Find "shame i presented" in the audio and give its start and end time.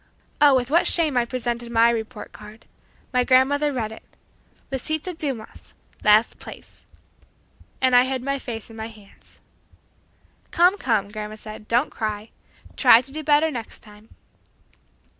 0.87-1.69